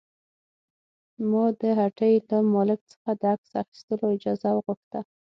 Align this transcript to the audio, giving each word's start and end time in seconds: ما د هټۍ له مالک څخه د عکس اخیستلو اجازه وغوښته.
ما 1.29 1.43
د 1.61 1.63
هټۍ 1.79 2.13
له 2.29 2.37
مالک 2.53 2.79
څخه 2.91 3.09
د 3.19 3.21
عکس 3.33 3.51
اخیستلو 3.63 4.05
اجازه 4.15 4.49
وغوښته. 4.53 4.99